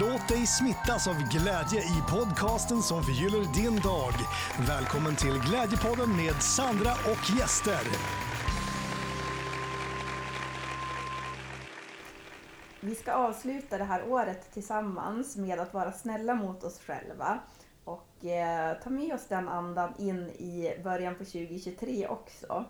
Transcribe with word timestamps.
Låt 0.00 0.28
dig 0.28 0.46
smittas 0.46 1.08
av 1.08 1.14
glädje 1.14 1.80
i 1.80 2.02
podcasten 2.10 2.82
som 2.82 3.02
förgyller 3.02 3.54
din 3.54 3.80
dag. 3.80 4.12
Välkommen 4.68 5.16
till 5.16 5.40
Glädjepodden 5.40 6.16
med 6.16 6.42
Sandra 6.42 6.92
och 6.92 7.38
gäster. 7.38 7.80
Vi 12.80 12.94
ska 12.94 13.12
avsluta 13.12 13.78
det 13.78 13.84
här 13.84 14.08
året 14.08 14.52
tillsammans 14.52 15.36
med 15.36 15.60
att 15.60 15.74
vara 15.74 15.92
snälla 15.92 16.34
mot 16.34 16.64
oss 16.64 16.80
själva 16.80 17.38
och 17.84 18.24
eh, 18.24 18.76
ta 18.82 18.90
med 18.90 19.14
oss 19.14 19.26
den 19.28 19.48
andan 19.48 19.94
in 19.98 20.28
i 20.28 20.80
början 20.84 21.14
på 21.14 21.24
2023 21.24 22.06
också. 22.06 22.64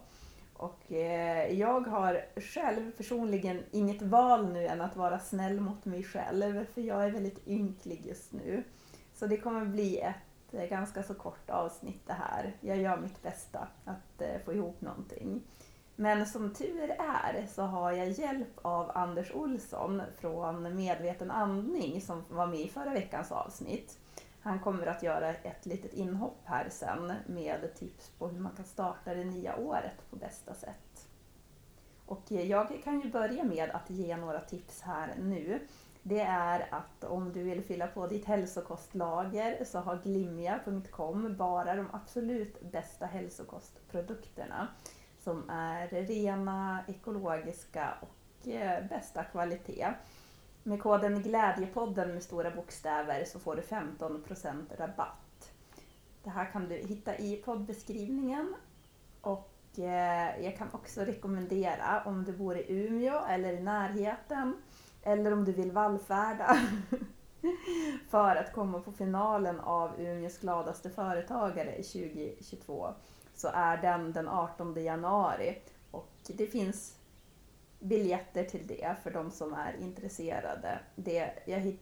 Och 0.62 0.92
eh, 0.92 1.58
jag 1.58 1.80
har 1.80 2.24
själv 2.36 2.92
personligen 2.92 3.62
inget 3.70 4.02
val 4.02 4.52
nu 4.52 4.66
än 4.66 4.80
att 4.80 4.96
vara 4.96 5.18
snäll 5.18 5.60
mot 5.60 5.84
mig 5.84 6.02
själv, 6.02 6.66
för 6.74 6.80
jag 6.80 7.04
är 7.04 7.10
väldigt 7.10 7.48
ynklig 7.48 8.06
just 8.06 8.32
nu. 8.32 8.62
Så 9.14 9.26
det 9.26 9.36
kommer 9.36 9.64
bli 9.64 9.98
ett 9.98 10.52
eh, 10.54 10.64
ganska 10.64 11.02
så 11.02 11.14
kort 11.14 11.50
avsnitt 11.50 12.06
det 12.06 12.12
här. 12.12 12.56
Jag 12.60 12.76
gör 12.76 12.96
mitt 12.96 13.22
bästa 13.22 13.68
att 13.84 14.20
eh, 14.20 14.40
få 14.44 14.52
ihop 14.52 14.80
någonting. 14.80 15.42
Men 15.96 16.26
som 16.26 16.54
tur 16.54 16.90
är 16.98 17.46
så 17.54 17.62
har 17.62 17.92
jag 17.92 18.10
hjälp 18.10 18.58
av 18.62 18.90
Anders 18.94 19.32
Olsson 19.34 20.02
från 20.20 20.76
Medveten 20.76 21.30
andning 21.30 22.00
som 22.00 22.24
var 22.28 22.46
med 22.46 22.60
i 22.60 22.68
förra 22.68 22.90
veckans 22.90 23.32
avsnitt. 23.32 23.98
Han 24.42 24.60
kommer 24.60 24.86
att 24.86 25.02
göra 25.02 25.28
ett 25.28 25.66
litet 25.66 25.92
inhopp 25.92 26.40
här 26.44 26.68
sen 26.70 27.12
med 27.26 27.74
tips 27.74 28.08
på 28.08 28.28
hur 28.28 28.40
man 28.40 28.52
kan 28.56 28.64
starta 28.64 29.14
det 29.14 29.24
nya 29.24 29.56
året 29.56 30.10
på 30.10 30.16
bästa 30.16 30.54
sätt. 30.54 31.08
Och 32.06 32.22
jag 32.26 32.82
kan 32.84 33.00
ju 33.00 33.10
börja 33.10 33.44
med 33.44 33.70
att 33.70 33.90
ge 33.90 34.16
några 34.16 34.40
tips 34.40 34.82
här 34.82 35.14
nu. 35.18 35.66
Det 36.02 36.20
är 36.20 36.66
att 36.70 37.04
om 37.04 37.32
du 37.32 37.42
vill 37.42 37.62
fylla 37.62 37.86
på 37.86 38.06
ditt 38.06 38.24
hälsokostlager 38.24 39.64
så 39.64 39.78
har 39.78 39.96
glimja.com 39.96 41.36
bara 41.36 41.74
de 41.74 41.86
absolut 41.92 42.72
bästa 42.72 43.06
hälsokostprodukterna 43.06 44.68
som 45.18 45.50
är 45.50 45.88
rena, 45.88 46.84
ekologiska 46.88 47.94
och 48.00 48.48
eh, 48.48 48.86
bästa 48.88 49.24
kvalitet. 49.24 49.94
Med 50.62 50.82
koden 50.82 51.22
Glädjepodden 51.22 52.14
med 52.14 52.22
stora 52.22 52.50
bokstäver 52.50 53.24
så 53.24 53.38
får 53.38 53.56
du 53.56 53.62
15% 53.62 54.76
rabatt. 54.76 55.52
Det 56.24 56.30
här 56.30 56.52
kan 56.52 56.68
du 56.68 56.74
hitta 56.74 57.18
i 57.18 57.36
poddbeskrivningen 57.36 58.54
och 59.20 59.78
eh, 59.78 60.44
jag 60.44 60.56
kan 60.58 60.68
också 60.72 61.00
rekommendera 61.00 62.02
om 62.04 62.24
du 62.24 62.32
bor 62.32 62.56
i 62.56 62.64
Umeå 62.68 63.24
eller 63.28 63.52
i 63.52 63.60
närheten 63.60 64.56
eller 65.02 65.32
om 65.32 65.44
du 65.44 65.52
vill 65.52 65.72
vallfärda 65.72 66.56
för 68.10 68.36
att 68.36 68.52
komma 68.52 68.80
på 68.80 68.92
finalen 68.92 69.60
av 69.60 70.00
Umeås 70.00 70.38
gladaste 70.38 70.90
företagare 70.90 71.72
2022 71.72 72.88
så 73.34 73.48
är 73.54 73.76
den 73.76 74.12
den 74.12 74.28
18 74.28 74.84
januari 74.84 75.58
och 75.90 76.10
det 76.26 76.46
finns 76.46 76.96
biljetter 77.82 78.44
till 78.44 78.66
det 78.66 78.96
för 79.02 79.10
de 79.10 79.30
som 79.30 79.54
är 79.54 79.76
intresserade. 79.80 80.78
Det, 80.96 81.32
jag 81.46 81.60
hit, 81.60 81.80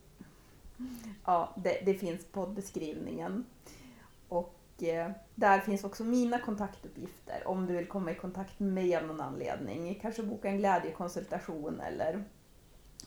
ja, 1.25 1.55
det, 1.57 1.83
det 1.85 1.95
finns 1.95 2.25
poddbeskrivningen. 2.25 3.45
Och 4.29 4.83
eh, 4.83 5.11
där 5.35 5.61
finns 5.61 5.85
också 5.85 6.05
mina 6.05 6.39
kontaktuppgifter 6.39 7.43
om 7.47 7.67
du 7.67 7.77
vill 7.77 7.87
komma 7.87 8.13
i 8.13 8.15
kontakt 8.15 8.61
med 8.61 8.73
mig 8.73 8.97
av 8.97 9.05
någon 9.05 9.21
anledning. 9.21 9.99
Kanske 10.03 10.23
boka 10.23 10.49
en 10.49 10.59
glädjekonsultation 10.59 11.81
eller 11.81 12.25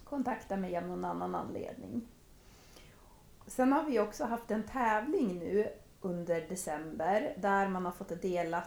kontakta 0.04 0.58
mig 0.58 0.78
av 0.78 0.88
någon 0.88 1.06
annan 1.06 1.36
anledning. 1.36 2.08
Sen 3.48 3.74
har 3.74 3.84
vi 3.84 4.00
också 4.00 4.26
haft 4.26 4.52
en 4.52 4.64
tävling 4.64 5.40
nu 5.40 5.70
under 6.02 6.42
december 6.50 7.36
där 7.38 7.68
man 7.68 7.86
har 7.86 7.92
fått 7.92 8.22
dela 8.22 8.64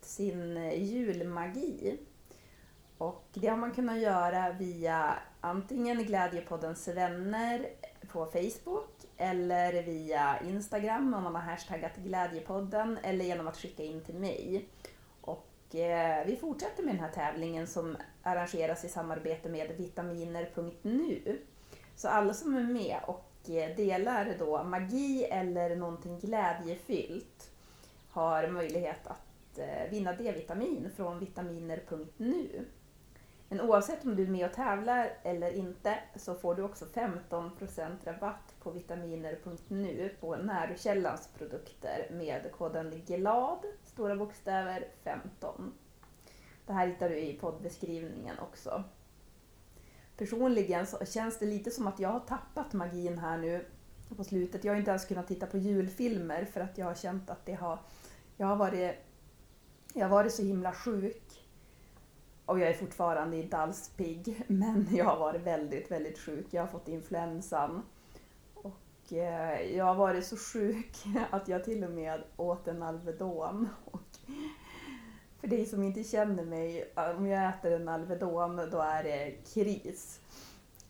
sin 0.00 0.56
julmagi. 0.74 1.98
Och 2.98 3.24
det 3.34 3.48
har 3.48 3.56
man 3.56 3.72
kunnat 3.74 3.98
göra 3.98 4.52
via 4.52 5.18
antingen 5.40 5.98
Glädjepoddens 6.04 6.88
vänner 6.88 7.66
på 8.08 8.26
Facebook 8.26 8.90
eller 9.16 9.82
via 9.82 10.40
Instagram 10.40 11.14
om 11.14 11.22
man 11.22 11.34
har 11.34 11.42
hashtaggat 11.42 11.96
Glädjepodden 11.96 12.98
eller 13.02 13.24
genom 13.24 13.48
att 13.48 13.56
skicka 13.56 13.82
in 13.82 14.00
till 14.04 14.14
mig. 14.14 14.68
Och 15.20 15.74
eh, 15.74 16.26
vi 16.26 16.36
fortsätter 16.36 16.82
med 16.82 16.94
den 16.94 17.04
här 17.04 17.10
tävlingen 17.12 17.66
som 17.66 17.96
arrangeras 18.22 18.84
i 18.84 18.88
samarbete 18.88 19.48
med 19.48 19.72
vitaminer.nu. 19.76 21.40
Så 21.96 22.08
alla 22.08 22.34
som 22.34 22.56
är 22.56 22.62
med 22.62 23.00
och 23.06 23.50
eh, 23.50 23.76
delar 23.76 24.36
då 24.38 24.62
magi 24.62 25.24
eller 25.24 25.76
någonting 25.76 26.18
glädjefyllt 26.18 27.50
har 28.10 28.48
möjlighet 28.48 29.06
att 29.06 29.58
eh, 29.58 29.90
vinna 29.90 30.12
D-vitamin 30.12 30.90
från 30.96 31.18
vitaminer.nu. 31.18 32.64
Men 33.48 33.60
oavsett 33.60 34.04
om 34.04 34.16
du 34.16 34.22
är 34.22 34.26
med 34.26 34.46
och 34.46 34.54
tävlar 34.54 35.12
eller 35.22 35.50
inte 35.50 35.98
så 36.16 36.34
får 36.34 36.54
du 36.54 36.62
också 36.62 36.84
15% 36.84 37.96
rabatt 38.04 38.54
på 38.60 38.70
vitaminer.nu 38.70 40.14
på 40.20 40.36
Närokällans 40.36 41.28
produkter 41.38 42.08
med 42.10 42.52
koden 42.52 43.02
GLAD, 43.06 43.64
stora 43.84 44.16
bokstäver 44.16 44.88
15. 45.04 45.72
Det 46.66 46.72
här 46.72 46.86
hittar 46.86 47.08
du 47.08 47.18
i 47.18 47.38
poddbeskrivningen 47.38 48.38
också. 48.38 48.84
Personligen 50.16 50.86
så 50.86 51.04
känns 51.04 51.38
det 51.38 51.46
lite 51.46 51.70
som 51.70 51.86
att 51.86 51.98
jag 51.98 52.08
har 52.08 52.20
tappat 52.20 52.72
magin 52.72 53.18
här 53.18 53.38
nu 53.38 53.66
på 54.16 54.24
slutet. 54.24 54.64
Jag 54.64 54.72
har 54.72 54.78
inte 54.78 54.90
ens 54.90 55.04
kunnat 55.04 55.28
titta 55.28 55.46
på 55.46 55.58
julfilmer 55.58 56.44
för 56.44 56.60
att 56.60 56.78
jag 56.78 56.86
har 56.86 56.94
känt 56.94 57.30
att 57.30 57.46
det 57.46 57.54
har... 57.54 57.78
Jag 58.36 58.46
har 58.46 58.56
varit, 58.56 58.94
jag 59.94 60.04
har 60.08 60.10
varit 60.10 60.34
så 60.34 60.42
himla 60.42 60.72
sjuk 60.72 61.27
och 62.48 62.60
jag 62.60 62.68
är 62.68 62.74
fortfarande 62.74 63.36
inte 63.36 63.56
alls 63.56 63.90
pigg, 63.96 64.42
men 64.46 64.88
jag 64.92 65.04
har 65.04 65.18
varit 65.18 65.42
väldigt, 65.42 65.90
väldigt 65.90 66.18
sjuk. 66.18 66.46
Jag 66.50 66.62
har 66.62 66.68
fått 66.68 66.88
influensan. 66.88 67.82
Och 68.54 69.12
eh, 69.12 69.76
jag 69.76 69.84
har 69.84 69.94
varit 69.94 70.26
så 70.26 70.36
sjuk 70.36 71.04
att 71.30 71.48
jag 71.48 71.64
till 71.64 71.84
och 71.84 71.90
med 71.90 72.22
åt 72.36 72.68
en 72.68 72.82
Alvedon. 72.82 73.68
Och 73.84 74.02
för 75.40 75.48
dig 75.48 75.66
som 75.66 75.82
inte 75.82 76.04
känner 76.04 76.44
mig, 76.44 76.92
eh, 76.96 77.16
om 77.16 77.26
jag 77.26 77.48
äter 77.48 77.72
en 77.72 77.88
Alvedon 77.88 78.56
då 78.56 78.80
är 78.80 79.02
det 79.02 79.30
kris. 79.54 80.20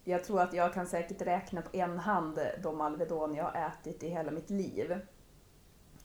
Jag 0.05 0.25
tror 0.25 0.41
att 0.41 0.53
jag 0.53 0.75
kan 0.75 0.87
säkert 0.87 1.23
räkna 1.23 1.63
på 1.63 1.77
en 1.77 1.99
hand 1.99 2.39
de 2.63 2.81
Alvedon 2.81 3.35
jag 3.35 3.45
har 3.45 3.69
ätit 3.69 4.03
i 4.03 4.09
hela 4.09 4.31
mitt 4.31 4.51
liv 4.51 5.01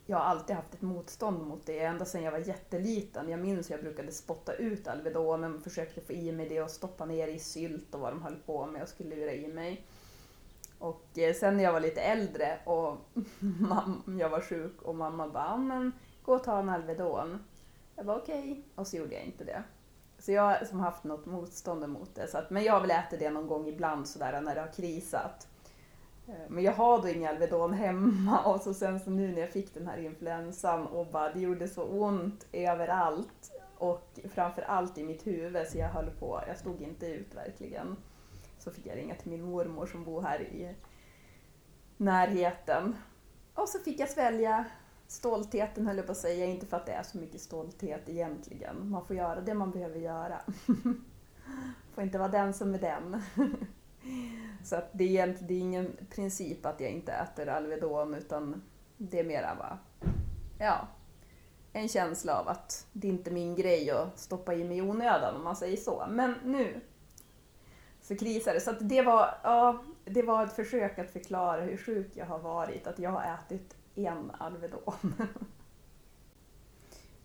jag 0.05 0.17
har 0.17 0.23
alltid 0.23 0.55
haft 0.55 0.73
ett 0.73 0.81
motstånd 0.81 1.47
mot 1.47 1.65
det, 1.65 1.79
ända 1.79 2.05
sedan 2.05 2.23
jag 2.23 2.31
var 2.31 2.39
jätteliten. 2.39 3.29
Jag 3.29 3.39
minns 3.39 3.65
att 3.65 3.69
jag 3.69 3.81
brukade 3.81 4.11
spotta 4.11 4.53
ut 4.53 4.87
Alvedon 4.87 5.55
och 5.55 5.61
försökte 5.61 6.01
få 6.01 6.13
i 6.13 6.31
mig 6.31 6.49
det 6.49 6.61
och 6.61 6.69
stoppa 6.69 7.05
ner 7.05 7.27
i 7.27 7.39
sylt 7.39 7.93
och 7.95 7.99
vad 7.99 8.11
de 8.13 8.21
höll 8.21 8.35
på 8.35 8.65
med 8.65 8.81
och 8.81 8.89
skulle 8.89 9.15
lura 9.15 9.33
i 9.33 9.47
mig. 9.47 9.85
Och 10.79 11.17
eh, 11.17 11.33
sen 11.33 11.57
när 11.57 11.63
jag 11.63 11.73
var 11.73 11.79
lite 11.79 12.01
äldre 12.01 12.59
och 12.65 12.97
jag 14.19 14.29
var 14.29 14.41
sjuk 14.41 14.81
och 14.81 14.95
mamma 14.95 15.27
bara, 15.27 15.57
men 15.57 15.91
gå 16.23 16.33
och 16.33 16.43
ta 16.43 16.59
en 16.59 16.69
Alvedon. 16.69 17.43
Jag 17.95 18.03
var 18.03 18.17
okej, 18.17 18.51
okay. 18.51 18.63
och 18.75 18.87
så 18.87 18.97
gjorde 18.97 19.13
jag 19.13 19.23
inte 19.23 19.43
det. 19.43 19.63
Så 20.19 20.31
jag 20.31 20.41
har 20.41 20.65
som 20.65 20.79
haft 20.79 21.03
något 21.03 21.25
motstånd 21.25 21.89
mot 21.89 22.15
det. 22.15 22.27
Så 22.27 22.37
att, 22.37 22.49
men 22.49 22.63
jag 22.63 22.73
har 22.73 22.81
väl 22.81 22.91
ätit 22.91 23.19
det 23.19 23.29
någon 23.29 23.47
gång 23.47 23.67
ibland 23.67 24.07
sådär 24.07 24.41
när 24.41 24.55
det 24.55 24.61
har 24.61 24.73
krisat. 24.73 25.47
Eh, 26.27 26.33
men 26.49 26.63
jag 26.63 26.73
har 26.73 27.01
då 27.01 27.09
inga 27.09 27.29
Alvedon 27.29 27.73
hemma 27.73 28.45
och 28.45 28.61
så 28.61 28.73
sen 28.73 28.99
så 28.99 29.09
nu 29.09 29.31
när 29.31 29.41
jag 29.41 29.49
fick 29.49 29.73
den 29.73 29.87
här 29.87 29.97
influensan 29.97 30.87
och 30.87 31.07
bara 31.07 31.33
det 31.33 31.39
gjorde 31.39 31.67
så 31.67 31.83
ont 31.83 32.47
överallt 32.51 33.51
och 33.77 34.19
framförallt 34.33 34.97
i 34.97 35.03
mitt 35.03 35.27
huvud 35.27 35.67
så 35.67 35.77
jag 35.77 35.89
höll 35.89 36.09
på, 36.09 36.43
jag 36.47 36.57
stod 36.57 36.81
inte 36.81 37.05
ut 37.05 37.35
verkligen. 37.35 37.97
Så 38.59 38.71
fick 38.71 38.85
jag 38.85 38.97
ringa 38.97 39.15
till 39.15 39.31
min 39.31 39.43
mormor 39.43 39.85
som 39.85 40.03
bor 40.03 40.21
här 40.21 40.41
i 40.41 40.75
närheten. 41.97 42.95
Och 43.53 43.69
så 43.69 43.79
fick 43.79 43.99
jag 43.99 44.09
svälja 44.09 44.65
stoltheten 45.07 45.87
höll 45.87 45.97
jag 45.97 46.05
på 46.05 46.11
att 46.11 46.17
säga, 46.17 46.45
inte 46.45 46.65
för 46.65 46.77
att 46.77 46.85
det 46.85 46.91
är 46.91 47.03
så 47.03 47.17
mycket 47.17 47.41
stolthet 47.41 48.09
egentligen. 48.09 48.89
Man 48.89 49.05
får 49.05 49.15
göra 49.15 49.41
det 49.41 49.53
man 49.53 49.71
behöver 49.71 49.99
göra. 49.99 50.41
får 51.93 52.03
inte 52.03 52.17
vara 52.17 52.29
den 52.29 52.53
som 52.53 52.73
är 52.73 52.79
den. 52.79 53.21
Så 54.63 54.75
att 54.75 54.89
det, 54.91 55.17
är, 55.17 55.37
det 55.41 55.53
är 55.53 55.59
ingen 55.59 55.97
princip 56.09 56.65
att 56.65 56.79
jag 56.79 56.91
inte 56.91 57.11
äter 57.11 57.49
Alvedon 57.49 58.13
utan 58.13 58.61
det 58.97 59.19
är 59.19 59.23
mera 59.23 59.55
bara, 59.55 59.79
ja, 60.59 60.87
en 61.73 61.87
känsla 61.87 62.39
av 62.39 62.47
att 62.47 62.87
det 62.93 63.07
inte 63.07 63.29
är 63.29 63.33
min 63.33 63.55
grej 63.55 63.91
att 63.91 64.19
stoppa 64.19 64.53
i 64.53 64.63
mig 64.63 64.77
i 64.77 64.81
onödan 64.81 65.35
om 65.35 65.43
man 65.43 65.55
säger 65.55 65.77
så. 65.77 66.05
Men 66.09 66.35
nu 66.43 66.81
så 68.01 68.15
krisar 68.17 68.53
det. 68.53 68.59
Så 68.59 68.71
att 68.71 68.89
det 68.89 69.01
var, 69.01 69.37
ja, 69.43 69.83
det 70.05 70.21
var 70.21 70.43
ett 70.43 70.53
försök 70.53 70.99
att 70.99 71.11
förklara 71.11 71.61
hur 71.61 71.77
sjuk 71.77 72.11
jag 72.13 72.25
har 72.25 72.39
varit, 72.39 72.87
att 72.87 72.99
jag 72.99 73.09
har 73.09 73.35
ätit 73.35 73.75
en 73.95 74.31
Alvedon. 74.31 75.13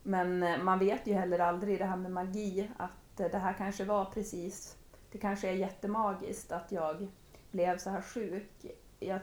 Men 0.03 0.43
eh, 0.43 0.63
man 0.63 0.79
vet 0.79 1.07
ju 1.07 1.15
heller 1.15 1.39
aldrig 1.39 1.79
det 1.79 1.85
här 1.85 1.97
med 1.97 2.11
magi, 2.11 2.71
att 2.77 3.21
eh, 3.21 3.31
det 3.31 3.39
här 3.39 3.53
kanske 3.53 3.85
var 3.85 4.05
precis, 4.05 4.77
det 5.13 5.19
kanske 5.19 5.49
är 5.49 5.53
jättemagiskt 5.53 6.53
att 6.53 6.73
jag 6.73 7.09
blev 7.51 7.79
så 7.79 7.91
här 7.91 8.03
sjuk. 8.03 8.67
Jag 9.01 9.21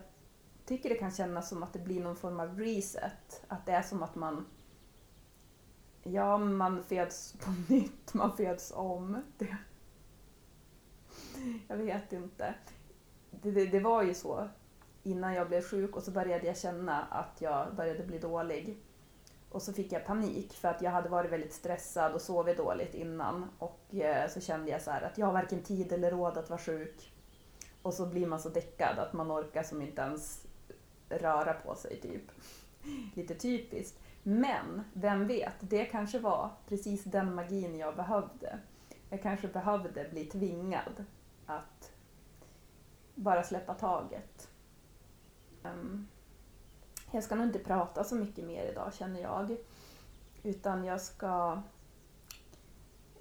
tycker 0.65 0.89
det 0.89 0.95
kan 0.95 1.11
kännas 1.11 1.49
som 1.49 1.63
att 1.63 1.73
det 1.73 1.79
blir 1.79 2.03
någon 2.03 2.15
form 2.15 2.39
av 2.39 2.59
reset. 2.59 3.43
Att 3.47 3.65
det 3.65 3.71
är 3.71 3.81
som 3.81 4.03
att 4.03 4.15
man 4.15 4.45
Ja, 6.07 6.37
man 6.37 6.83
föds 6.83 7.33
på 7.33 7.51
nytt, 7.73 8.13
man 8.13 8.37
föds 8.37 8.71
om. 8.75 9.21
Det, 9.37 9.57
jag 11.67 11.77
vet 11.77 12.13
inte. 12.13 12.55
Det, 13.31 13.51
det, 13.51 13.65
det, 13.65 13.79
var 13.79 14.03
ju 14.03 14.13
så 14.13 14.49
innan 15.03 15.33
jag 15.33 15.47
blev 15.47 15.61
sjuk 15.61 15.95
och 15.95 16.03
så 16.03 16.11
började 16.11 16.47
jag 16.47 16.57
känna 16.57 17.03
att 17.03 17.41
jag 17.41 17.75
började 17.75 18.03
bli 18.03 18.19
dålig. 18.19 18.77
Och 19.55 19.61
så 19.61 19.73
fick 19.73 19.91
jag 19.91 20.05
panik 20.05 20.53
för 20.53 20.67
att 20.67 20.81
jag 20.81 20.91
hade 20.91 21.09
varit 21.09 21.31
väldigt 21.31 21.53
stressad 21.53 22.13
och 22.13 22.21
sovit 22.21 22.57
dåligt 22.57 22.93
innan. 22.93 23.49
Och 23.59 23.95
eh, 23.95 24.29
så 24.29 24.41
kände 24.41 24.71
jag 24.71 24.81
så 24.81 24.91
att 24.91 25.17
jag 25.17 25.25
har 25.25 25.33
varken 25.33 25.63
tid 25.63 25.91
eller 25.91 26.11
råd 26.11 26.37
att 26.37 26.49
vara 26.49 26.59
sjuk. 26.59 27.13
Och 27.81 27.93
så 27.93 28.05
blir 28.05 28.27
man 28.27 28.39
så 28.39 28.49
däckad 28.49 28.99
att 28.99 29.13
man 29.13 29.31
orkar 29.31 29.63
som 29.63 29.81
inte 29.81 30.01
ens 30.01 30.45
röra 31.09 31.53
på 31.53 31.75
sig 31.75 32.01
typ. 32.01 32.21
Lite 33.15 33.35
typiskt. 33.35 33.99
Men, 34.23 34.83
vem 34.93 35.27
vet, 35.27 35.53
det 35.59 35.85
kanske 35.85 36.19
var 36.19 36.51
precis 36.67 37.03
den 37.03 37.35
magin 37.35 37.77
jag 37.77 37.95
behövde. 37.95 38.59
Jag 39.09 39.21
kanske 39.21 39.47
behövde 39.47 40.09
bli 40.11 40.25
tvingad 40.25 41.05
att 41.45 41.91
bara 43.15 43.43
släppa 43.43 43.73
taget. 43.73 44.49
Um, 45.63 46.07
jag 47.11 47.23
ska 47.23 47.35
nog 47.35 47.45
inte 47.45 47.59
prata 47.59 48.03
så 48.03 48.15
mycket 48.15 48.45
mer 48.45 48.65
idag 48.71 48.93
känner 48.93 49.21
jag. 49.21 49.57
Utan 50.43 50.85
jag 50.85 51.01
ska 51.01 51.61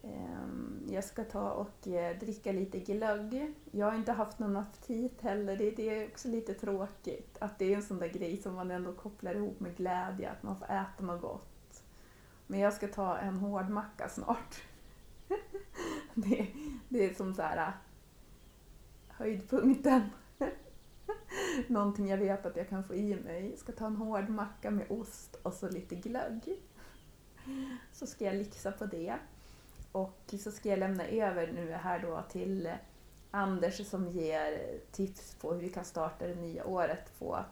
ehm, 0.03 0.89
jag 0.91 1.05
ska 1.05 1.25
ta 1.25 1.51
och 1.51 1.89
eh, 1.89 2.19
dricka 2.19 2.53
lite 2.53 2.79
glögg. 2.79 3.55
Jag 3.71 3.87
har 3.87 3.95
inte 3.95 4.13
haft 4.13 4.39
någon 4.39 4.57
aptit 4.57 5.23
heller. 5.23 5.57
Det, 5.57 5.89
är 5.89 6.09
också 6.09 6.29
lite 6.29 6.55
tråkigt. 6.55 7.37
Att 7.41 7.59
det 7.59 7.73
är 7.73 7.77
en 7.77 7.83
sån 7.83 7.99
där 7.99 8.09
grej 8.09 8.37
som 8.37 8.55
man 8.55 8.71
ändå 8.71 8.93
kopplar 8.93 9.35
ihop 9.35 9.61
med 9.61 9.77
glädje. 9.77 10.31
Att 10.31 10.43
man 10.43 10.57
får 10.57 10.67
äta 10.67 11.05
något 11.05 11.21
gott. 11.21 11.83
Men 12.47 12.61
jag 12.61 12.73
ska 12.73 12.89
ta 12.89 13.19
en 13.19 13.37
hårdmacka 13.37 14.09
snart. 14.09 14.63
det, 16.15 16.47
det 16.89 17.05
är 17.05 17.15
som 17.15 17.35
så 17.35 17.43
här 17.43 17.57
eh, 17.57 17.73
höjdpunkten. 19.09 20.03
Någonting 21.69 22.09
jag 22.09 22.19
vet 22.19 22.47
att 22.47 22.57
jag 22.57 22.69
kan 22.69 22.85
få 22.85 22.95
i 22.95 23.17
mig. 23.17 23.51
Jag 23.51 23.59
ska 23.59 23.73
ta 23.73 23.87
en 23.87 23.97
hård 23.97 24.29
macka 24.29 24.71
med 24.71 24.87
ost 24.89 25.35
och 25.43 25.55
så 25.55 25.69
lite 25.69 25.95
glögg. 25.95 26.63
Så 27.93 28.07
ska 28.07 28.25
jag 28.25 28.37
lyxa 28.37 28.73
på 28.73 28.87
det. 28.87 29.15
Och 29.93 30.35
så 30.39 30.51
ska 30.51 30.69
jag 30.69 30.79
lämna 30.79 31.07
över 31.07 31.53
nu 31.53 31.73
här 31.73 31.99
då 31.99 32.23
till 32.31 32.73
Anders 33.31 33.87
som 33.89 34.09
ger 34.09 34.79
tips 34.93 35.35
på 35.35 35.53
hur 35.53 35.61
vi 35.61 35.69
kan 35.69 35.85
starta 35.85 36.27
det 36.27 36.35
nya 36.35 36.67
året 36.67 37.19
på 37.19 37.45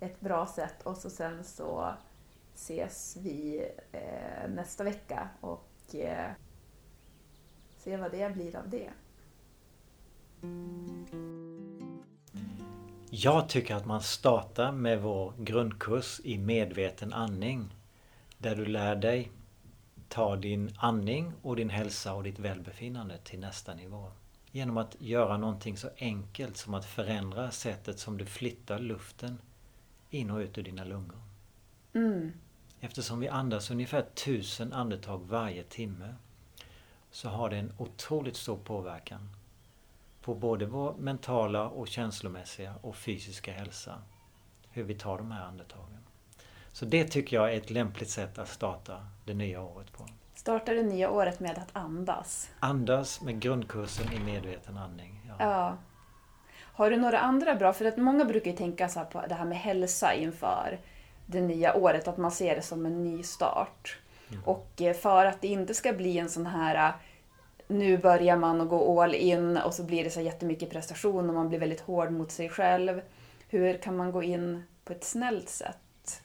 ett 0.00 0.20
bra 0.20 0.46
sätt 0.46 0.82
och 0.82 0.96
så 0.96 1.10
sen 1.10 1.44
så 1.44 1.94
ses 2.54 3.16
vi 3.16 3.68
eh, 3.92 4.48
nästa 4.48 4.84
vecka 4.84 5.28
och 5.40 5.94
eh, 5.94 6.30
se 7.78 7.96
vad 7.96 8.12
det 8.12 8.34
blir 8.34 8.56
av 8.56 8.68
det. 8.68 8.90
Jag 13.16 13.48
tycker 13.48 13.74
att 13.74 13.86
man 13.86 14.02
startar 14.02 14.72
med 14.72 15.02
vår 15.02 15.32
grundkurs 15.38 16.20
i 16.24 16.38
medveten 16.38 17.12
andning. 17.12 17.74
Där 18.38 18.56
du 18.56 18.66
lär 18.66 18.96
dig 18.96 19.30
ta 20.08 20.36
din 20.36 20.70
andning 20.78 21.32
och 21.42 21.56
din 21.56 21.70
hälsa 21.70 22.14
och 22.14 22.22
ditt 22.22 22.38
välbefinnande 22.38 23.18
till 23.18 23.38
nästa 23.38 23.74
nivå. 23.74 24.10
Genom 24.50 24.76
att 24.76 24.96
göra 24.98 25.36
någonting 25.36 25.76
så 25.76 25.88
enkelt 25.98 26.56
som 26.56 26.74
att 26.74 26.84
förändra 26.84 27.50
sättet 27.50 27.98
som 27.98 28.18
du 28.18 28.26
flyttar 28.26 28.78
luften 28.78 29.38
in 30.10 30.30
och 30.30 30.38
ut 30.38 30.58
ur 30.58 30.62
dina 30.62 30.84
lungor. 30.84 31.22
Mm. 31.92 32.32
Eftersom 32.80 33.20
vi 33.20 33.28
andas 33.28 33.70
ungefär 33.70 34.02
tusen 34.02 34.72
andetag 34.72 35.18
varje 35.18 35.62
timme 35.62 36.14
så 37.10 37.28
har 37.28 37.50
det 37.50 37.56
en 37.56 37.72
otroligt 37.78 38.36
stor 38.36 38.56
påverkan 38.56 39.28
på 40.24 40.34
både 40.34 40.66
vår 40.66 40.94
mentala 40.94 41.68
och 41.68 41.88
känslomässiga 41.88 42.74
och 42.82 42.96
fysiska 42.96 43.52
hälsa. 43.52 43.94
Hur 44.70 44.84
vi 44.84 44.94
tar 44.94 45.18
de 45.18 45.30
här 45.30 45.44
andetagen. 45.44 45.98
Så 46.72 46.84
det 46.84 47.04
tycker 47.04 47.36
jag 47.36 47.52
är 47.52 47.56
ett 47.56 47.70
lämpligt 47.70 48.10
sätt 48.10 48.38
att 48.38 48.48
starta 48.48 49.06
det 49.24 49.34
nya 49.34 49.62
året 49.62 49.92
på. 49.92 50.06
Starta 50.34 50.74
det 50.74 50.82
nya 50.82 51.10
året 51.10 51.40
med 51.40 51.58
att 51.58 51.68
andas. 51.72 52.50
Andas 52.60 53.20
med 53.20 53.40
grundkursen 53.40 54.12
i 54.12 54.20
medveten 54.20 54.76
andning. 54.76 55.20
Ja. 55.28 55.34
ja. 55.38 55.76
Har 56.60 56.90
du 56.90 56.96
några 56.96 57.18
andra 57.18 57.54
bra, 57.54 57.72
för 57.72 57.84
att 57.84 57.96
många 57.96 58.24
brukar 58.24 58.50
ju 58.50 58.56
tänka 58.56 58.88
så 58.88 59.04
på 59.04 59.24
det 59.28 59.34
här 59.34 59.44
med 59.44 59.58
hälsa 59.58 60.14
inför 60.14 60.78
det 61.26 61.40
nya 61.40 61.74
året, 61.74 62.08
att 62.08 62.16
man 62.16 62.30
ser 62.30 62.56
det 62.56 62.62
som 62.62 62.86
en 62.86 63.04
ny 63.04 63.22
start. 63.22 63.98
Mm. 64.30 64.44
Och 64.44 64.70
eh, 64.80 64.94
för 64.94 65.26
att 65.26 65.40
det 65.40 65.48
inte 65.48 65.74
ska 65.74 65.92
bli 65.92 66.18
en 66.18 66.30
sån 66.30 66.46
här 66.46 66.92
nu 67.66 67.98
börjar 67.98 68.36
man 68.36 68.60
att 68.60 68.68
gå 68.68 69.02
all 69.02 69.14
in 69.14 69.56
och 69.56 69.74
så 69.74 69.82
blir 69.82 70.04
det 70.04 70.10
så 70.10 70.20
jättemycket 70.20 70.70
prestation 70.70 71.28
och 71.28 71.34
man 71.34 71.48
blir 71.48 71.58
väldigt 71.58 71.80
hård 71.80 72.10
mot 72.10 72.30
sig 72.30 72.48
själv. 72.48 73.00
Hur 73.48 73.78
kan 73.78 73.96
man 73.96 74.12
gå 74.12 74.22
in 74.22 74.62
på 74.84 74.92
ett 74.92 75.04
snällt 75.04 75.48
sätt? 75.48 76.22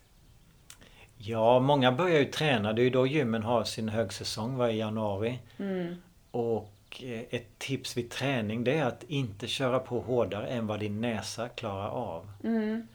Ja, 1.17 1.59
många 1.59 1.91
börjar 1.91 2.19
ju 2.19 2.25
träna. 2.25 2.73
Det 2.73 2.81
är 2.81 2.83
ju 2.83 2.89
då 2.89 3.07
gymmen 3.07 3.43
har 3.43 3.63
sin 3.63 3.89
högsäsong 3.89 4.57
varje 4.57 4.75
januari. 4.75 5.39
Mm. 5.57 5.95
Och 6.31 7.03
eh, 7.03 7.21
ett 7.29 7.59
tips 7.59 7.97
vid 7.97 8.09
träning 8.09 8.63
det 8.63 8.77
är 8.77 8.85
att 8.85 9.03
inte 9.03 9.47
köra 9.47 9.79
på 9.79 9.99
hårdare 9.99 10.47
än 10.47 10.67
vad 10.67 10.79
din 10.79 11.01
näsa 11.01 11.49
klarar 11.49 11.89
av. 11.89 12.31
Mm. 12.43 12.87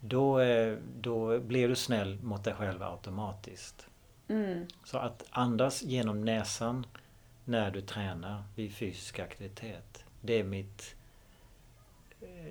Då, 0.00 0.40
eh, 0.40 0.76
då 1.00 1.38
blir 1.38 1.68
du 1.68 1.76
snäll 1.76 2.18
mot 2.22 2.44
dig 2.44 2.54
själv 2.54 2.82
automatiskt. 2.82 3.86
Mm. 4.28 4.66
Så 4.84 4.98
att 4.98 5.24
andas 5.30 5.82
genom 5.82 6.24
näsan 6.24 6.86
när 7.50 7.70
du 7.70 7.80
tränar 7.80 8.44
vid 8.54 8.74
fysisk 8.74 9.18
aktivitet. 9.18 10.04
Det 10.20 10.34
är 10.34 10.44
mitt 10.44 10.94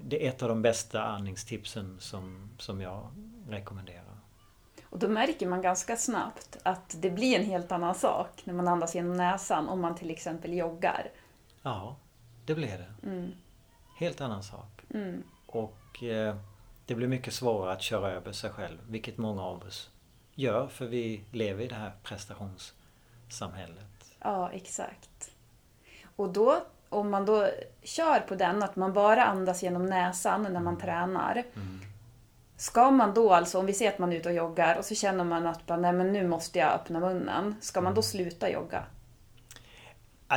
det 0.01 0.25
är 0.25 0.29
ett 0.29 0.43
av 0.43 0.49
de 0.49 0.61
bästa 0.61 1.03
andningstipsen 1.03 1.97
som, 1.99 2.49
som 2.57 2.81
jag 2.81 3.07
rekommenderar. 3.49 4.17
Och 4.83 4.99
då 4.99 5.07
märker 5.07 5.47
man 5.47 5.61
ganska 5.61 5.97
snabbt 5.97 6.57
att 6.63 6.95
det 7.01 7.09
blir 7.09 7.39
en 7.39 7.45
helt 7.45 7.71
annan 7.71 7.95
sak 7.95 8.41
när 8.43 8.53
man 8.53 8.67
andas 8.67 8.95
genom 8.95 9.17
näsan 9.17 9.69
om 9.69 9.81
man 9.81 9.95
till 9.95 10.11
exempel 10.11 10.53
joggar. 10.53 11.11
Ja, 11.61 11.95
det 12.45 12.55
blir 12.55 12.77
det. 12.77 13.07
Mm. 13.07 13.31
Helt 13.97 14.21
annan 14.21 14.43
sak. 14.43 14.85
Mm. 14.93 15.23
Och 15.45 16.03
eh, 16.03 16.35
det 16.85 16.95
blir 16.95 17.07
mycket 17.07 17.33
svårare 17.33 17.71
att 17.71 17.81
köra 17.81 18.11
över 18.11 18.31
sig 18.31 18.49
själv, 18.49 18.77
vilket 18.87 19.17
många 19.17 19.41
av 19.43 19.63
oss 19.63 19.89
gör 20.35 20.67
för 20.67 20.85
vi 20.85 21.23
lever 21.31 21.63
i 21.63 21.67
det 21.67 21.75
här 21.75 21.91
prestationssamhället. 22.03 23.98
Ja, 24.19 24.51
exakt. 24.53 25.31
Och 26.15 26.29
då, 26.29 26.63
om 26.89 27.09
man 27.09 27.25
då 27.25 27.47
kör 27.83 28.19
på 28.19 28.35
den, 28.35 28.63
att 28.63 28.75
man 28.75 28.93
bara 28.93 29.25
andas 29.25 29.63
genom 29.63 29.85
näsan 29.85 30.43
när 30.43 30.49
man 30.49 30.67
mm. 30.67 30.79
tränar. 30.79 31.43
Mm. 31.55 31.79
Ska 32.57 32.91
man 32.91 33.13
då 33.13 33.33
alltså, 33.33 33.59
om 33.59 33.65
vi 33.65 33.73
ser 33.73 33.89
att 33.89 33.99
man 33.99 34.13
är 34.13 34.17
ute 34.17 34.29
och 34.29 34.35
joggar 34.35 34.77
och 34.77 34.85
så 34.85 34.95
känner 34.95 35.23
man 35.23 35.47
att 35.47 35.67
nej, 35.67 35.93
men 35.93 36.13
nu 36.13 36.27
måste 36.27 36.59
jag 36.59 36.73
öppna 36.73 36.99
munnen. 36.99 37.55
Ska 37.61 37.81
man 37.81 37.93
då 37.93 38.01
mm. 38.01 38.03
sluta 38.03 38.49
jogga? 38.49 38.83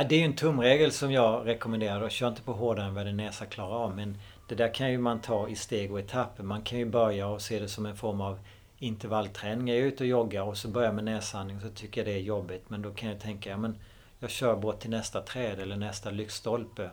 det 0.09 0.15
är 0.15 0.19
ju 0.19 0.25
en 0.25 0.35
tumregel 0.35 0.91
som 0.91 1.11
jag 1.11 1.47
rekommenderar. 1.47 2.09
Kör 2.09 2.27
inte 2.27 2.41
på 2.41 2.53
hårdare 2.53 2.85
än 2.85 2.95
vad 2.95 3.05
din 3.05 3.17
näsa 3.17 3.45
klarar 3.45 3.75
av. 3.75 3.95
Men 3.95 4.17
det 4.49 4.55
där 4.55 4.73
kan 4.73 4.91
ju 4.91 4.97
man 4.97 5.21
ta 5.21 5.49
i 5.49 5.55
steg 5.55 5.91
och 5.91 5.99
etapper. 5.99 6.43
Man 6.43 6.61
kan 6.61 6.79
ju 6.79 6.85
börja 6.85 7.27
och 7.27 7.41
se 7.41 7.59
det 7.59 7.67
som 7.67 7.85
en 7.85 7.95
form 7.95 8.21
av 8.21 8.39
intervallträning. 8.83 9.69
Är 9.69 9.75
jag 9.75 9.83
ute 9.83 10.03
och 10.03 10.07
joggar 10.07 10.43
och 10.43 10.57
så 10.57 10.67
börjar 10.67 10.87
jag 10.87 10.95
med 10.95 11.03
näsandning 11.03 11.59
så 11.59 11.69
tycker 11.69 12.01
jag 12.01 12.07
det 12.07 12.13
är 12.13 12.21
jobbigt. 12.21 12.69
Men 12.69 12.81
då 12.81 12.91
kan 12.91 13.09
jag 13.09 13.19
tänka, 13.19 13.49
ja 13.49 13.57
men 13.57 13.77
jag 14.19 14.29
kör 14.29 14.55
bort 14.55 14.79
till 14.79 14.89
nästa 14.89 15.21
träd 15.21 15.59
eller 15.59 15.75
nästa 15.75 16.11
lyktstolpe. 16.11 16.89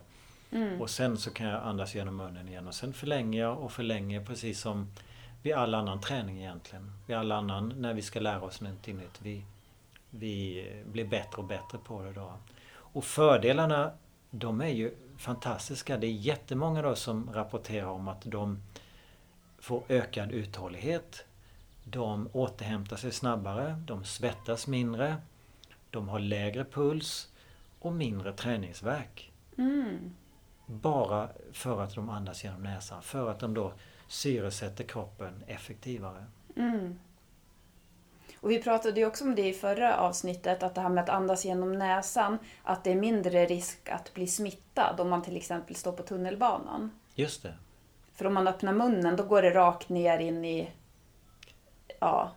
Mm. 0.51 0.81
Och 0.81 0.91
sen 0.91 1.17
så 1.17 1.31
kan 1.31 1.47
jag 1.47 1.63
andas 1.63 1.95
genom 1.95 2.17
munnen 2.17 2.49
igen. 2.49 2.69
Och 2.69 2.75
sen 2.75 2.93
förlänger 2.93 3.41
jag 3.41 3.59
och 3.59 3.73
förlänger 3.73 4.25
precis 4.25 4.61
som 4.61 4.93
vid 5.43 5.55
all 5.55 5.75
annan 5.75 6.01
träning 6.01 6.39
egentligen. 6.39 6.93
Vid 7.07 7.17
all 7.17 7.33
annan 7.33 7.75
när 7.77 7.95
vi 7.95 8.03
ska 8.03 8.21
lära 8.21 8.43
oss 8.43 8.61
någonting 8.61 8.97
nytt. 8.97 9.21
Vi, 9.23 9.45
vi 10.11 10.67
blir 10.85 11.05
bättre 11.05 11.37
och 11.37 11.45
bättre 11.45 11.79
på 11.85 12.03
det 12.03 12.13
då. 12.13 12.33
Och 12.73 13.05
fördelarna 13.05 13.93
de 14.31 14.61
är 14.61 14.69
ju 14.69 14.95
fantastiska. 15.19 15.97
Det 15.97 16.07
är 16.07 16.13
jättemånga 16.13 16.83
då 16.83 16.95
som 16.95 17.33
rapporterar 17.33 17.87
om 17.87 18.09
att 18.09 18.23
de 18.25 18.63
får 19.59 19.83
ökad 19.89 20.33
uthållighet. 20.33 21.25
De 21.85 22.29
återhämtar 22.33 22.97
sig 22.97 23.13
snabbare, 23.13 23.83
de 23.87 24.05
svettas 24.05 24.67
mindre, 24.67 25.17
de 25.91 26.09
har 26.09 26.19
lägre 26.19 26.65
puls 26.65 27.29
och 27.79 27.93
mindre 27.93 28.33
träningsverk. 28.33 29.33
Mm. 29.59 30.15
Bara 30.67 31.29
för 31.53 31.83
att 31.83 31.95
de 31.95 32.11
andas 32.11 32.45
genom 32.45 32.63
näsan, 32.63 33.03
för 33.03 33.31
att 33.31 33.41
de 33.41 33.55
då 33.55 33.73
syresätter 34.09 34.85
kroppen 34.85 35.45
effektivare. 35.47 36.27
Mm. 36.57 36.99
Och 38.41 38.51
vi 38.51 38.63
pratade 38.63 39.01
ju 39.01 39.07
också 39.07 39.25
om 39.25 39.35
det 39.35 39.49
i 39.49 39.53
förra 39.53 39.97
avsnittet, 39.97 40.63
att 40.63 40.75
det 40.75 40.81
här 40.81 40.89
med 40.89 41.05
att 41.05 41.09
andas 41.09 41.45
genom 41.45 41.73
näsan, 41.73 42.39
att 42.63 42.85
det 42.85 42.91
är 42.93 42.97
mindre 42.97 43.47
risk 43.47 43.89
att 43.89 44.15
bli 44.15 44.27
smittad 44.27 45.01
om 45.01 45.11
man 45.11 45.23
till 45.23 45.37
exempel 45.37 45.77
står 45.77 45.93
på 45.93 46.03
tunnelbanan. 46.03 46.91
Just 47.15 47.43
det. 47.43 47.55
För 48.15 48.25
om 48.25 48.35
man 48.35 48.49
öppnar 48.49 48.73
munnen 48.73 49.17
då 49.17 49.25
går 49.25 49.43
det 49.43 49.51
rakt 49.51 49.89
ner 49.89 50.19
in 50.19 50.45
i, 50.45 50.71
ja, 52.00 52.33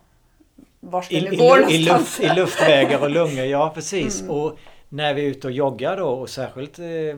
var 0.80 1.06
det 1.10 1.14
I, 1.16 1.18
i, 1.18 1.36
går 1.36 1.56
lu- 1.58 1.70
i, 1.70 1.86
någonstans. 1.86 2.18
luft, 2.18 2.32
I 2.32 2.34
luftvägar 2.40 3.02
och 3.02 3.10
lungor, 3.18 3.44
ja 3.44 3.70
precis. 3.74 4.20
Mm. 4.20 4.30
Och 4.32 4.58
när 4.88 5.14
vi 5.14 5.24
är 5.24 5.28
ute 5.30 5.46
och 5.46 5.52
joggar 5.52 5.96
då 5.96 6.08
och 6.08 6.30
särskilt 6.30 6.78
eh, 6.78 6.86
eh, 6.86 7.16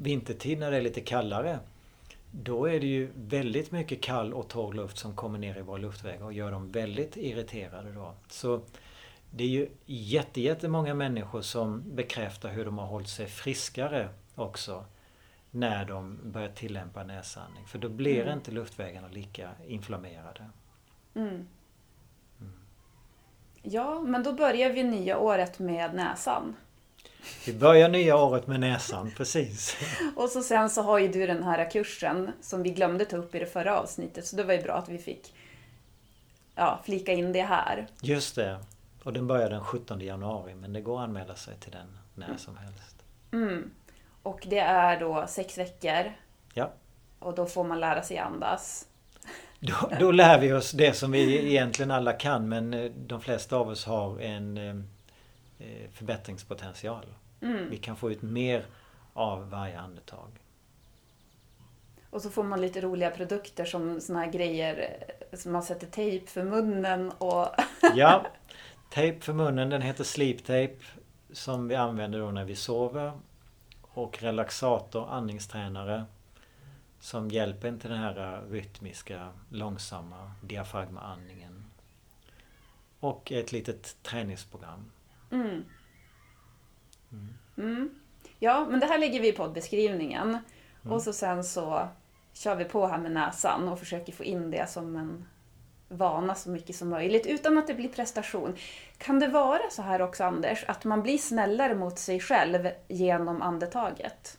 vintertid 0.00 0.58
när 0.58 0.70
det 0.70 0.76
är 0.76 0.82
lite 0.82 1.00
kallare. 1.00 1.58
Då 2.30 2.66
är 2.66 2.80
det 2.80 2.86
ju 2.86 3.08
väldigt 3.14 3.70
mycket 3.72 4.00
kall 4.00 4.34
och 4.34 4.48
torr 4.48 4.72
luft 4.74 4.98
som 4.98 5.16
kommer 5.16 5.38
ner 5.38 5.58
i 5.58 5.62
våra 5.62 5.76
luftvägar 5.78 6.24
och 6.24 6.32
gör 6.32 6.50
dem 6.50 6.70
väldigt 6.72 7.16
irriterade 7.16 7.92
då. 7.92 8.14
Så 8.28 8.60
det 9.30 9.44
är 9.44 9.48
ju 9.48 9.68
jätte, 9.86 10.40
jättemånga 10.40 10.94
människor 10.94 11.40
som 11.42 11.82
bekräftar 11.94 12.48
hur 12.48 12.64
de 12.64 12.78
har 12.78 12.86
hållit 12.86 13.08
sig 13.08 13.26
friskare 13.26 14.08
också 14.34 14.84
när 15.50 15.84
de 15.84 16.18
börjar 16.24 16.48
tillämpa 16.48 17.04
näsandning. 17.04 17.64
För 17.66 17.78
då 17.78 17.88
blir 17.88 18.22
Mm. 18.22 18.34
inte 18.34 18.50
luftvägarna 18.50 19.08
lika 19.08 19.50
inflammerade. 19.66 20.44
Mm. 21.14 21.46
Ja, 23.62 24.00
men 24.00 24.22
då 24.22 24.32
börjar 24.32 24.70
vi 24.70 24.82
nya 24.82 25.18
året 25.18 25.58
med 25.58 25.94
näsan. 25.94 26.56
Vi 27.46 27.52
börjar 27.52 27.88
nya 27.88 28.16
året 28.16 28.46
med 28.46 28.60
näsan, 28.60 29.10
precis. 29.16 29.76
Och 30.16 30.28
så 30.28 30.42
sen 30.42 30.70
så 30.70 30.82
har 30.82 30.98
ju 30.98 31.08
du 31.08 31.26
den 31.26 31.42
här 31.42 31.70
kursen 31.70 32.32
som 32.40 32.62
vi 32.62 32.70
glömde 32.70 33.04
ta 33.04 33.16
upp 33.16 33.34
i 33.34 33.38
det 33.38 33.46
förra 33.46 33.80
avsnittet, 33.80 34.26
så 34.26 34.36
det 34.36 34.44
var 34.44 34.54
ju 34.54 34.62
bra 34.62 34.74
att 34.74 34.88
vi 34.88 34.98
fick 34.98 35.34
ja, 36.54 36.80
flika 36.84 37.12
in 37.12 37.32
det 37.32 37.42
här. 37.42 37.86
Just 38.00 38.34
det. 38.36 38.58
Och 39.04 39.12
den 39.12 39.26
börjar 39.26 39.50
den 39.50 39.64
17 39.64 40.00
januari 40.00 40.54
men 40.54 40.72
det 40.72 40.80
går 40.80 40.98
att 40.98 41.04
anmäla 41.04 41.34
sig 41.34 41.54
till 41.60 41.72
den 41.72 41.98
när 42.14 42.36
som 42.36 42.56
helst. 42.56 42.96
Mm. 43.32 43.70
Och 44.22 44.46
det 44.50 44.58
är 44.58 45.00
då 45.00 45.24
sex 45.28 45.58
veckor 45.58 46.12
Ja. 46.54 46.70
och 47.18 47.34
då 47.34 47.46
får 47.46 47.64
man 47.64 47.80
lära 47.80 48.02
sig 48.02 48.18
andas. 48.18 48.86
Då, 49.64 49.90
då 50.00 50.12
lär 50.12 50.38
vi 50.38 50.52
oss 50.52 50.72
det 50.72 50.92
som 50.92 51.12
vi 51.12 51.48
egentligen 51.48 51.90
alla 51.90 52.12
kan 52.12 52.48
men 52.48 52.74
eh, 52.74 52.90
de 53.06 53.20
flesta 53.20 53.56
av 53.56 53.68
oss 53.68 53.84
har 53.84 54.20
en 54.20 54.56
eh, 54.56 54.76
eh, 55.58 55.90
förbättringspotential. 55.92 57.06
Mm. 57.42 57.70
Vi 57.70 57.76
kan 57.76 57.96
få 57.96 58.10
ut 58.10 58.22
mer 58.22 58.66
av 59.12 59.50
varje 59.50 59.78
andetag. 59.78 60.28
Och 62.10 62.22
så 62.22 62.30
får 62.30 62.44
man 62.44 62.60
lite 62.60 62.80
roliga 62.80 63.10
produkter 63.10 63.64
som 63.64 64.00
såna 64.00 64.20
här 64.20 64.32
grejer 64.32 64.96
som 65.32 65.52
man 65.52 65.62
sätter 65.62 65.86
tejp 65.86 66.26
för 66.26 66.44
munnen 66.44 67.12
och... 67.18 67.48
Ja, 67.94 68.26
tejp 68.90 69.20
för 69.20 69.32
munnen, 69.32 69.70
den 69.70 69.82
heter 69.82 70.04
sleep 70.04 70.38
tape 70.38 70.76
som 71.32 71.68
vi 71.68 71.74
använder 71.74 72.18
då 72.18 72.30
när 72.30 72.44
vi 72.44 72.56
sover. 72.56 73.12
Och 73.82 74.22
relaxator, 74.22 75.08
andningstränare 75.10 76.04
som 77.02 77.28
hjälper 77.28 77.78
till 77.78 77.90
den 77.90 77.98
här 77.98 78.42
rytmiska, 78.50 79.28
långsamma 79.48 80.32
diafragmaandningen. 80.42 81.64
Och 83.00 83.32
ett 83.32 83.52
litet 83.52 83.96
träningsprogram. 84.02 84.90
Mm. 85.30 85.64
Mm. 87.58 87.94
Ja, 88.38 88.66
men 88.70 88.80
det 88.80 88.86
här 88.86 88.98
lägger 88.98 89.20
vi 89.20 89.28
i 89.28 89.32
poddbeskrivningen. 89.32 90.38
Och 90.82 91.02
så 91.02 91.12
sen 91.12 91.44
så 91.44 91.88
kör 92.32 92.56
vi 92.56 92.64
på 92.64 92.86
här 92.86 92.98
med 92.98 93.12
näsan 93.12 93.68
och 93.68 93.78
försöker 93.78 94.12
få 94.12 94.24
in 94.24 94.50
det 94.50 94.68
som 94.68 94.96
en 94.96 95.24
vana 95.88 96.34
så 96.34 96.50
mycket 96.50 96.76
som 96.76 96.88
möjligt 96.88 97.26
utan 97.26 97.58
att 97.58 97.66
det 97.66 97.74
blir 97.74 97.88
prestation. 97.88 98.56
Kan 98.98 99.18
det 99.18 99.28
vara 99.28 99.70
så 99.70 99.82
här 99.82 100.02
också 100.02 100.24
Anders, 100.24 100.64
att 100.68 100.84
man 100.84 101.02
blir 101.02 101.18
snällare 101.18 101.74
mot 101.74 101.98
sig 101.98 102.20
själv 102.20 102.68
genom 102.88 103.42
andetaget? 103.42 104.38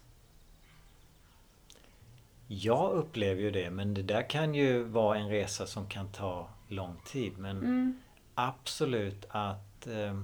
Jag 2.54 2.92
upplever 2.92 3.42
ju 3.42 3.52
det 3.52 3.70
men 3.70 3.94
det 3.94 4.02
där 4.04 4.30
kan 4.30 4.56
ju 4.56 4.84
vara 4.84 5.18
en 5.18 5.30
resa 5.30 5.66
som 5.66 5.88
kan 5.88 6.08
ta 6.08 6.48
lång 6.68 6.96
tid. 7.06 7.38
Men 7.38 7.58
Mm. 7.58 8.02
absolut 8.36 9.26
att 9.30 9.88
eh, 9.88 10.20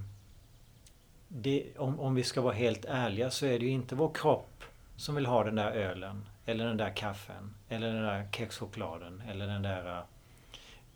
det, 1.28 1.78
om, 1.78 2.00
om 2.00 2.16
vi 2.16 2.24
ska 2.24 2.42
vara 2.42 2.54
helt 2.54 2.86
ärliga 2.86 3.32
så 3.32 3.46
är 3.46 3.60
det 3.60 3.66
ju 3.66 3.72
inte 3.72 3.96
vår 3.96 4.12
kropp 4.14 4.64
som 4.96 5.16
vill 5.16 5.26
ha 5.26 5.44
den 5.44 5.56
där 5.56 5.72
ölen 5.72 6.26
eller 6.46 6.66
den 6.66 6.78
där 6.78 6.96
kaffen 6.96 7.54
eller 7.70 7.94
den 7.94 8.04
där 8.04 8.28
kexchokladen 8.32 9.24
eller 9.30 9.48
den 9.48 9.62
där 9.62 10.04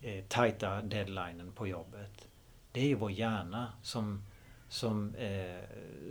eh, 0.02 0.24
tajta 0.28 0.82
deadlinen 0.82 1.52
på 1.54 1.66
jobbet. 1.66 2.28
Det 2.72 2.80
är 2.80 2.86
ju 2.86 2.94
vår 2.94 3.10
hjärna 3.10 3.72
som, 3.82 4.22
som 4.74 5.14
eh, 5.14 5.60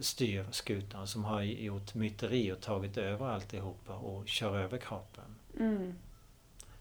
styr 0.01 0.45
skutan 0.51 1.07
som 1.07 1.23
har 1.23 1.41
gjort 1.41 1.93
myteri 1.93 2.51
och 2.51 2.61
tagit 2.61 2.97
över 2.97 3.25
alltihopa 3.25 3.93
och 3.93 4.27
kör 4.27 4.57
över 4.57 4.77
kroppen. 4.77 5.35
Mm. 5.59 5.95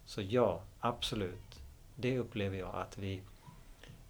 Så 0.04 0.22
ja, 0.22 0.62
absolut. 0.80 1.60
Det 1.96 2.18
upplever 2.18 2.58
jag 2.58 2.74
att 2.74 2.98
vi 2.98 3.22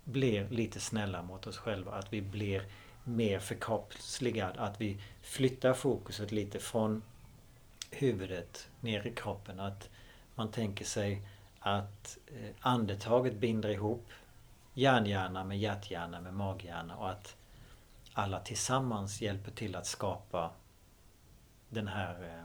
blir 0.05 0.49
lite 0.49 0.81
snälla 0.81 1.23
mot 1.23 1.47
oss 1.47 1.57
själva. 1.57 1.93
Att 1.93 2.13
vi 2.13 2.21
blir 2.21 2.63
mer 3.05 3.39
förkroppsligad. 3.39 4.57
Att 4.57 4.81
vi 4.81 4.99
flyttar 5.23 5.75
fokuset 5.75 6.33
lite 6.33 6.59
från 6.59 7.03
huvudet 7.91 8.69
ner 8.81 9.07
i 9.07 9.11
kroppen. 9.11 9.61
Att 9.61 9.91
man 10.35 10.51
tänker 10.51 10.85
sig 10.85 11.23
att 11.59 12.19
eh, 12.27 12.51
andetaget 12.61 13.35
binder 13.35 13.69
ihop 13.69 14.07
hjärnhjärna 14.75 15.45
med 15.45 15.59
hjärthjärna 15.59 16.21
med 16.21 16.35
maghjärna 16.35 16.97
och 16.97 17.11
att 17.11 17.37
alla 18.13 18.41
tillsammans 18.41 19.21
hjälper 19.21 19.51
till 19.51 19.77
att 19.77 19.87
skapa 19.87 20.51
den 21.69 21.89
här 21.89 22.23
eh, 22.23 22.45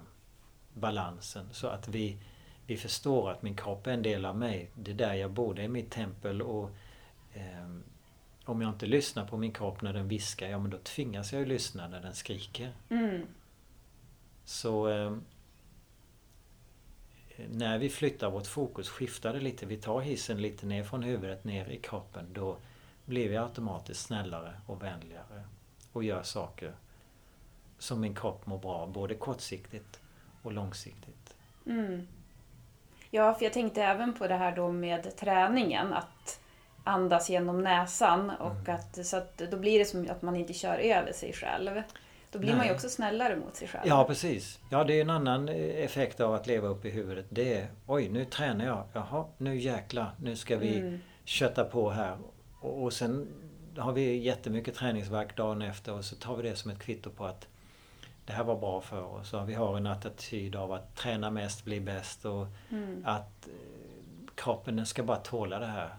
balansen 0.73 1.47
så 1.51 1.67
att 1.67 1.87
vi, 1.87 2.17
vi 2.65 2.77
förstår 2.77 3.31
att 3.31 3.41
min 3.41 3.55
kropp 3.55 3.87
är 3.87 3.91
en 3.91 4.01
del 4.01 4.25
av 4.25 4.37
mig. 4.37 4.71
Det 4.75 4.91
är 4.91 4.95
där 4.95 5.13
jag 5.13 5.31
bor, 5.31 5.53
det 5.53 5.63
är 5.63 5.67
mitt 5.67 5.91
tempel 5.91 6.41
och 6.41 6.69
eh, 7.33 7.77
om 8.45 8.61
jag 8.61 8.69
inte 8.69 8.85
lyssnar 8.85 9.25
på 9.27 9.37
min 9.37 9.51
kropp 9.51 9.81
när 9.81 9.93
den 9.93 10.07
viskar, 10.07 10.47
ja 10.47 10.59
men 10.59 10.71
då 10.71 10.77
tvingas 10.77 11.33
jag 11.33 11.39
ju 11.39 11.45
lyssna 11.45 11.87
när 11.87 12.01
den 12.01 12.15
skriker. 12.15 12.71
Mm. 12.89 13.25
Så 14.45 14.89
eh, 14.89 15.17
när 17.49 17.77
vi 17.77 17.89
flyttar 17.89 18.31
vårt 18.31 18.47
fokus, 18.47 18.89
skiftar 18.89 19.33
det 19.33 19.39
lite, 19.39 19.65
vi 19.65 19.77
tar 19.77 20.01
hissen 20.01 20.41
lite 20.41 20.65
ner 20.65 20.83
från 20.83 21.03
huvudet 21.03 21.43
ner 21.43 21.69
i 21.69 21.77
kroppen, 21.77 22.33
då 22.33 22.57
blir 23.05 23.29
vi 23.29 23.37
automatiskt 23.37 24.05
snällare 24.05 24.53
och 24.65 24.83
vänligare 24.83 25.43
och 25.97 26.03
gör 26.03 26.23
saker 26.23 26.71
som 27.79 28.01
min 28.01 28.15
kropp 28.15 28.45
mår 28.45 28.57
bra, 28.57 28.87
både 28.87 29.15
kortsiktigt 29.15 29.99
och 30.41 30.51
långsiktigt. 30.51 31.35
Mm. 31.65 32.07
Ja, 33.11 33.33
för 33.33 33.43
jag 33.43 33.53
tänkte 33.53 33.83
även 33.83 34.13
på 34.13 34.27
det 34.27 34.35
här 34.35 34.55
då 34.55 34.71
med 34.71 35.15
träningen, 35.17 35.93
att 35.93 36.39
andas 36.83 37.29
genom 37.29 37.61
näsan 37.63 38.29
och 38.29 38.51
Mm. 38.51 38.75
att, 38.75 39.05
så 39.05 39.17
att 39.17 39.37
då 39.37 39.57
blir 39.57 39.79
det 39.79 39.85
som 39.85 40.07
att 40.09 40.21
man 40.21 40.35
inte 40.35 40.53
kör 40.53 40.77
över 40.77 41.11
sig 41.13 41.33
själv. 41.33 41.81
Då 42.31 42.39
blir 42.39 42.49
man 42.51 42.59
ju 42.59 42.65
Nej. 42.67 42.75
också 42.75 42.89
snällare 42.89 43.35
mot 43.35 43.55
sig 43.55 43.67
själv. 43.67 43.83
Ja 43.87 44.05
precis. 44.07 44.59
Ja 44.69 44.83
det 44.83 44.93
är 44.93 45.01
en 45.01 45.09
annan 45.09 45.49
eh, 45.49 45.55
effekt 45.83 46.19
av 46.19 46.33
att 46.33 46.47
leva 46.47 46.67
upp 46.67 46.85
i 46.85 46.89
huvudet. 46.89 47.25
Det 47.29 47.53
är 47.53 47.67
oj 47.87 48.09
nu 48.09 48.25
tränar 48.25 48.65
jag. 48.65 48.83
Jaha 48.93 49.25
nu 49.37 49.57
jäklar. 49.57 50.11
Nu 50.19 50.35
ska 50.35 50.57
vi 50.57 50.79
Mm. 50.79 50.99
kötta 51.23 51.63
på 51.63 51.89
här. 51.89 52.17
Och, 52.61 52.83
och 52.83 52.93
sen 52.93 53.27
har 53.77 53.93
vi 53.93 54.17
jättemycket 54.17 54.75
träningsvärk 54.75 55.37
dagen 55.37 55.61
efter 55.61 55.93
och 55.93 56.05
så 56.05 56.15
tar 56.15 56.35
vi 56.35 56.49
det 56.49 56.55
som 56.55 56.71
ett 56.71 56.79
kvitto 56.79 57.09
på 57.09 57.25
att 57.25 57.47
det 58.25 58.33
här 58.33 58.43
var 58.43 58.59
bra 58.59 58.81
för 58.81 59.03
oss. 59.03 59.33
Och 59.33 59.49
vi 59.49 59.53
har 59.53 59.77
en 59.77 59.87
attityd 59.87 60.55
av 60.55 60.71
att 60.71 60.95
träna 60.95 61.29
mest 61.31 61.65
blir 61.65 61.81
bäst 61.81 62.25
och 62.25 62.47
Mm. 62.69 63.03
att 63.05 63.47
eh, 63.47 63.53
kroppen 64.35 64.85
ska 64.85 65.03
bara 65.03 65.17
tåla 65.17 65.59
det 65.59 65.65
här. 65.65 65.89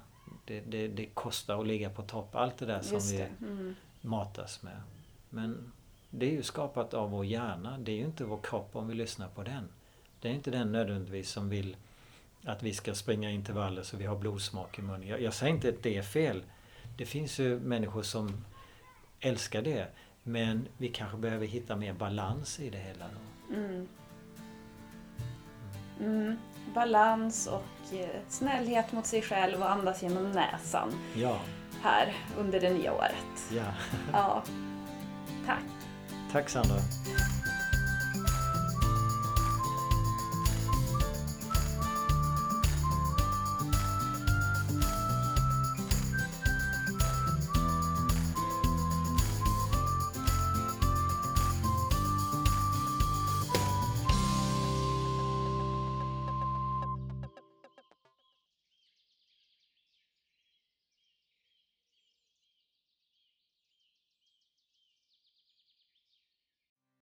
Det, 0.44 0.60
det, 0.60 0.88
det 0.88 1.06
kostar 1.06 1.60
att 1.60 1.66
ligga 1.66 1.90
på 1.90 2.02
topp. 2.02 2.34
Allt 2.34 2.58
det 2.58 2.66
där 2.66 2.80
som 2.80 2.94
Just 2.94 3.12
vi 3.12 3.16
det. 3.16 3.30
Mm. 3.40 3.74
matas 4.00 4.62
med. 4.62 4.80
Men 5.30 5.72
det 6.10 6.26
är 6.26 6.30
ju 6.30 6.42
skapat 6.42 6.94
av 6.94 7.10
vår 7.10 7.24
hjärna. 7.24 7.78
Det 7.78 7.92
är 7.92 7.96
ju 7.96 8.04
inte 8.04 8.24
vår 8.24 8.38
kropp 8.42 8.76
om 8.76 8.88
vi 8.88 8.94
lyssnar 8.94 9.28
på 9.28 9.42
den. 9.42 9.68
Det 10.20 10.28
är 10.28 10.32
inte 10.32 10.50
den 10.50 10.72
nödvändigtvis 10.72 11.30
som 11.30 11.48
vill 11.48 11.76
att 12.44 12.62
vi 12.62 12.74
ska 12.74 12.94
springa 12.94 13.30
intervaller 13.30 13.82
så 13.82 13.96
vi 13.96 14.06
har 14.06 14.16
blodsmak 14.16 14.78
i 14.78 14.82
munnen. 14.82 15.08
Jag, 15.08 15.22
jag 15.22 15.34
säger 15.34 15.54
inte 15.54 15.68
att 15.68 15.82
det 15.82 15.96
är 15.96 16.02
fel. 16.02 16.42
Det 16.98 17.06
finns 17.06 17.38
ju 17.40 17.60
människor 17.60 18.02
som 18.02 18.44
älskar 19.20 19.62
det. 19.62 19.86
Men 20.22 20.68
vi 20.78 20.88
kanske 20.88 21.16
behöver 21.18 21.46
hitta 21.46 21.76
mer 21.76 21.92
balans 21.92 22.60
i 22.60 22.70
det 22.70 22.78
hela. 22.78 23.04
Mm. 23.54 23.88
Mm. 26.00 26.38
Balans 26.74 27.46
och 27.46 27.94
eh, 27.94 28.20
snällhet 28.28 28.92
mot 28.92 29.06
sig 29.06 29.22
själv 29.22 29.60
och 29.62 29.70
andas 29.70 30.02
genom 30.02 30.30
näsan 30.32 30.92
Ja, 31.16 31.40
här 31.82 32.16
under 32.38 32.60
det 32.60 32.70
nya 32.70 32.92
året. 32.94 33.50
ja. 33.56 33.72
Ja. 34.12 34.42
Tack. 35.46 35.62
Tack 36.32 36.48
Sandra. 36.48 36.76